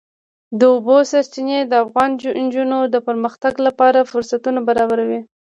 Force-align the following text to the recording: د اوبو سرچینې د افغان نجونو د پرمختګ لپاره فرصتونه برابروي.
د 0.59 0.61
اوبو 0.73 0.97
سرچینې 1.11 1.59
د 1.65 1.73
افغان 1.85 2.09
نجونو 2.45 2.79
د 2.93 2.95
پرمختګ 3.07 3.53
لپاره 3.67 4.07
فرصتونه 4.11 4.59
برابروي. 4.69 5.19